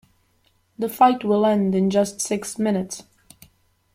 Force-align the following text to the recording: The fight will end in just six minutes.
The 0.79 0.89
fight 0.89 1.23
will 1.23 1.45
end 1.45 1.75
in 1.75 1.91
just 1.91 2.21
six 2.21 2.57
minutes. 2.57 3.03